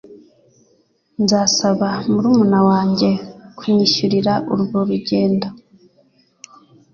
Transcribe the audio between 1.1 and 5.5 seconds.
Nzasaba murumuna wanjye kunyishyurira urwo urugendo.